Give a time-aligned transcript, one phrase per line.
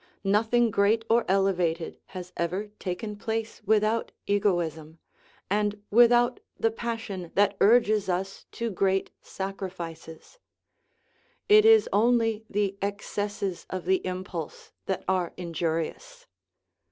[0.23, 4.97] Nothing great or elevated has ever taken place without egoism,
[5.47, 10.39] and without the passion that urges us to great sacri fices.
[11.47, 16.25] It is only the excesses of the impulse that are injurious.